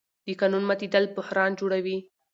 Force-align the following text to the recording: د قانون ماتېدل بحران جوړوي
د 0.25 0.27
قانون 0.39 0.63
ماتېدل 0.69 1.03
بحران 1.15 1.51
جوړوي 1.59 1.97